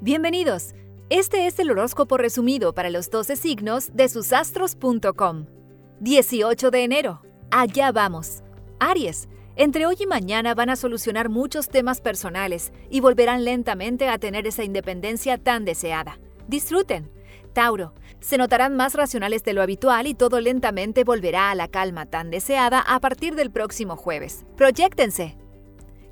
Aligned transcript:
Bienvenidos. 0.00 0.74
Este 1.08 1.46
es 1.46 1.58
el 1.58 1.70
horóscopo 1.70 2.16
resumido 2.16 2.74
para 2.74 2.90
los 2.90 3.10
12 3.10 3.36
signos 3.36 3.94
de 3.94 4.08
susastros.com. 4.08 5.46
18 6.00 6.70
de 6.70 6.84
enero. 6.84 7.22
Allá 7.50 7.92
vamos. 7.92 8.42
Aries. 8.78 9.28
Entre 9.56 9.86
hoy 9.86 9.96
y 9.98 10.06
mañana 10.06 10.54
van 10.54 10.68
a 10.68 10.76
solucionar 10.76 11.28
muchos 11.30 11.68
temas 11.68 12.00
personales 12.00 12.72
y 12.90 13.00
volverán 13.00 13.44
lentamente 13.44 14.08
a 14.08 14.18
tener 14.18 14.46
esa 14.46 14.64
independencia 14.64 15.38
tan 15.38 15.64
deseada. 15.64 16.18
Disfruten. 16.46 17.10
Tauro. 17.54 17.94
Se 18.20 18.36
notarán 18.36 18.76
más 18.76 18.94
racionales 18.94 19.44
de 19.44 19.54
lo 19.54 19.62
habitual 19.62 20.06
y 20.06 20.14
todo 20.14 20.40
lentamente 20.40 21.04
volverá 21.04 21.50
a 21.50 21.54
la 21.54 21.68
calma 21.68 22.04
tan 22.04 22.30
deseada 22.30 22.80
a 22.80 23.00
partir 23.00 23.34
del 23.34 23.50
próximo 23.50 23.96
jueves. 23.96 24.44
Proyéctense. 24.56 25.38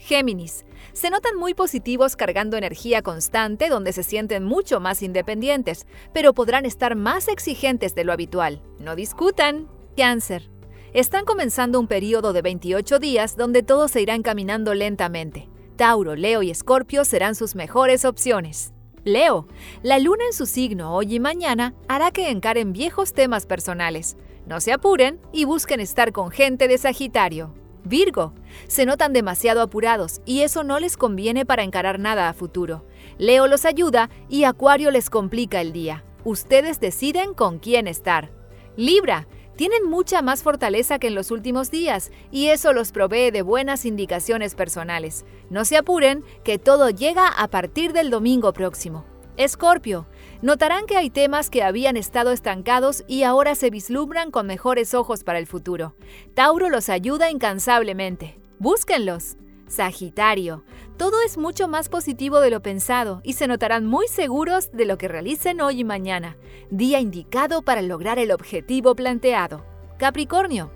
Géminis. 0.05 0.67
Se 0.93 1.09
notan 1.09 1.35
muy 1.39 1.55
positivos 1.55 2.15
cargando 2.15 2.59
energía 2.59 3.01
constante 3.01 3.71
donde 3.71 3.95
se 3.95 4.03
sienten 4.03 4.45
mucho 4.45 4.79
más 4.79 5.03
independientes, 5.03 5.87
pero 6.13 6.35
podrán 6.35 6.67
estar 6.67 6.95
más 6.95 7.27
exigentes 7.29 7.95
de 7.95 8.05
lo 8.05 8.13
habitual. 8.13 8.63
No 8.79 8.97
discutan. 8.97 9.67
Cáncer. 9.97 10.51
Están 10.93 11.25
comenzando 11.25 11.81
un 11.81 11.87
periodo 11.87 12.35
de 12.35 12.43
28 12.43 12.99
días 12.99 13.37
donde 13.37 13.63
todo 13.63 13.89
se 13.89 14.03
irá 14.03 14.15
encaminando 14.15 14.75
lentamente. 14.75 15.49
Tauro, 15.77 16.17
Leo 16.17 16.43
y 16.43 16.51
Escorpio 16.51 17.07
serán 17.07 17.35
sus 17.35 17.55
mejores 17.55 18.05
opciones. 18.05 18.75
Leo, 19.05 19.47
la 19.83 19.99
luna 19.99 20.27
en 20.27 20.35
su 20.35 20.45
signo 20.45 20.95
hoy 20.95 21.15
y 21.15 21.19
mañana 21.19 21.75
hará 21.89 22.11
que 22.11 22.31
encaren 22.31 22.75
viejos 22.75 23.15
temas 23.15 23.47
personales. 23.47 24.19
No 24.47 24.61
se 24.61 24.73
apuren 24.73 25.19
y 25.33 25.45
busquen 25.45 25.81
estar 25.81 26.13
con 26.13 26.31
gente 26.31 26.69
de 26.69 26.77
Sagitario. 26.77 27.64
Virgo, 27.85 28.33
se 28.67 28.87
notan 28.87 29.13
demasiado 29.13 29.61
apurados 29.61 30.23
y 30.25 30.41
eso 30.41 30.65
no 30.65 30.81
les 30.81 30.97
conviene 30.97 31.45
para 31.45 31.63
encarar 31.63 31.99
nada 31.99 32.29
a 32.29 32.35
futuro. 32.35 32.87
Leo 33.19 33.47
los 33.47 33.65
ayuda 33.65 34.09
y 34.29 34.45
Acuario 34.45 34.91
les 34.91 35.11
complica 35.11 35.61
el 35.61 35.73
día. 35.73 36.05
Ustedes 36.25 36.81
deciden 36.81 37.35
con 37.35 37.59
quién 37.59 37.87
estar. 37.87 38.31
Libra, 38.77 39.29
tienen 39.57 39.89
mucha 39.89 40.23
más 40.23 40.43
fortaleza 40.43 40.99
que 40.99 41.09
en 41.09 41.15
los 41.15 41.31
últimos 41.31 41.71
días 41.71 42.11
y 42.33 42.49
eso 42.49 42.73
los 42.73 42.91
provee 42.91 43.31
de 43.31 43.43
buenas 43.43 43.85
indicaciones 43.85 44.55
personales. 44.55 45.25
No 45.51 45.65
se 45.65 45.77
apuren, 45.77 46.25
que 46.43 46.59
todo 46.59 46.91
llega 46.91 47.29
a 47.29 47.49
partir 47.49 47.93
del 47.93 48.11
domingo 48.11 48.53
próximo. 48.53 49.05
Escorpio, 49.37 50.07
notarán 50.43 50.87
que 50.87 50.97
hay 50.97 51.11
temas 51.11 51.51
que 51.51 51.65
habían 51.65 51.97
estado 51.97 52.31
estancados 52.31 53.03
y 53.09 53.25
ahora 53.25 53.57
se 53.57 53.69
vislumbran 53.69 54.31
con 54.31 54.47
mejores 54.47 54.95
ojos 54.95 55.25
para 55.25 55.41
el 55.41 55.47
futuro. 55.47 55.97
Tauro 56.35 56.71
los 56.71 56.89
ayuda 56.89 57.31
incansablemente. 57.31 58.39
Búsquenlos. 58.61 59.37
Sagitario, 59.67 60.63
todo 60.99 61.17
es 61.27 61.37
mucho 61.37 61.67
más 61.67 61.89
positivo 61.89 62.39
de 62.39 62.51
lo 62.51 62.61
pensado 62.61 63.23
y 63.25 63.33
se 63.33 63.49
notarán 63.49 63.87
muy 63.87 64.07
seguros 64.07 64.71
de 64.73 64.85
lo 64.85 64.99
que 64.99 65.09
realicen 65.09 65.61
hoy 65.61 65.81
y 65.81 65.85
mañana, 65.85 66.37
día 66.71 67.01
indicado 67.01 67.63
para 67.63 67.83
lograr 67.83 68.19
el 68.21 68.31
objetivo 68.31 68.95
planteado. 68.95 69.65
Capricornio, 69.99 70.71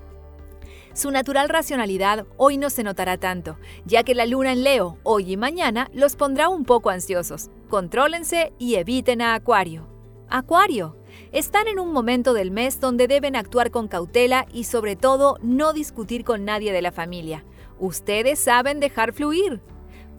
su 0.98 1.10
natural 1.12 1.48
racionalidad 1.48 2.26
hoy 2.36 2.58
no 2.58 2.70
se 2.70 2.82
notará 2.82 3.18
tanto, 3.18 3.56
ya 3.84 4.02
que 4.02 4.16
la 4.16 4.26
luna 4.26 4.52
en 4.52 4.64
Leo, 4.64 4.98
hoy 5.04 5.32
y 5.32 5.36
mañana, 5.36 5.88
los 5.92 6.16
pondrá 6.16 6.48
un 6.48 6.64
poco 6.64 6.90
ansiosos. 6.90 7.50
Contrólense 7.68 8.52
y 8.58 8.74
eviten 8.74 9.22
a 9.22 9.34
Acuario. 9.34 9.88
Acuario. 10.28 10.96
Están 11.30 11.68
en 11.68 11.78
un 11.78 11.92
momento 11.92 12.32
del 12.34 12.50
mes 12.50 12.80
donde 12.80 13.06
deben 13.06 13.36
actuar 13.36 13.70
con 13.70 13.86
cautela 13.86 14.46
y 14.52 14.64
sobre 14.64 14.96
todo 14.96 15.38
no 15.40 15.72
discutir 15.72 16.24
con 16.24 16.44
nadie 16.44 16.72
de 16.72 16.82
la 16.82 16.92
familia. 16.92 17.44
Ustedes 17.78 18.40
saben 18.40 18.80
dejar 18.80 19.12
fluir. 19.12 19.60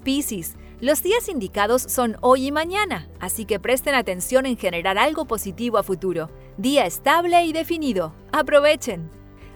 Piscis. 0.04 0.56
Los 0.80 1.04
días 1.04 1.28
indicados 1.28 1.82
son 1.82 2.16
hoy 2.22 2.48
y 2.48 2.52
mañana, 2.54 3.10
así 3.20 3.44
que 3.44 3.60
presten 3.60 3.96
atención 3.96 4.46
en 4.46 4.56
generar 4.56 4.98
algo 4.98 5.26
positivo 5.26 5.78
a 5.78 5.84
futuro. 5.84 6.30
Día 6.58 6.86
estable 6.86 7.44
y 7.44 7.52
definido. 7.52 8.14
Aprovechen. 8.32 9.19